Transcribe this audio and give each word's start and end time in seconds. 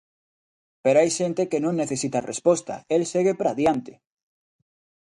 Pero 0.83 0.97
hai 1.01 1.11
xente 1.19 1.49
que 1.51 1.63
non 1.63 1.73
necesita 1.81 2.27
resposta, 2.31 2.75
el 2.95 3.03
segue 3.11 3.33
para 3.39 3.53
adiante. 3.55 3.93